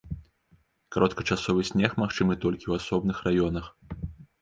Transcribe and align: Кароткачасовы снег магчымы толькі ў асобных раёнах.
Кароткачасовы 0.95 1.67
снег 1.71 1.91
магчымы 2.07 2.33
толькі 2.49 2.63
ў 2.67 2.73
асобных 2.83 3.25
раёнах. 3.31 3.65